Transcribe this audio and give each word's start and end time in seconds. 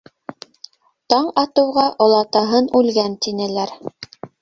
Таң 1.15 1.27
атыуға 1.43 1.85
олатаһын 2.07 2.73
үлгән 2.83 3.23
тинеләр. 3.27 3.79